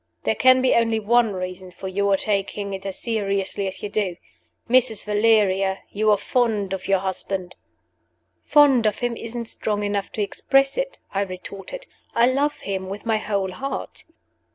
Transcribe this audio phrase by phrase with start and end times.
[0.23, 4.15] "There can be only one reason for you're taking it as seriously as you do.
[4.67, 5.05] Mrs.
[5.05, 5.83] Valeria!
[5.91, 7.55] you are fond of your husband."
[8.43, 11.85] "Fond of him isn't strong enough to express it," I retorted.
[12.15, 14.05] "I love him with my whole heart."